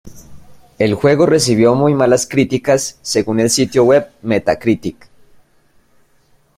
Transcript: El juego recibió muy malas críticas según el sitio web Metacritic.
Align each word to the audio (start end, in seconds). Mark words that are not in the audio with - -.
El 0.79 0.95
juego 0.95 1.27
recibió 1.27 1.75
muy 1.75 1.93
malas 1.93 2.25
críticas 2.25 2.97
según 3.03 3.39
el 3.39 3.51
sitio 3.51 3.83
web 3.83 4.07
Metacritic. 4.23 5.07